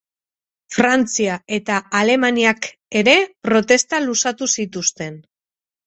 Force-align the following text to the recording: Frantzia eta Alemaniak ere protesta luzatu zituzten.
Frantzia 0.77 1.35
eta 1.59 1.77
Alemaniak 2.01 2.71
ere 3.03 3.17
protesta 3.51 4.05
luzatu 4.11 4.53
zituzten. 4.59 5.27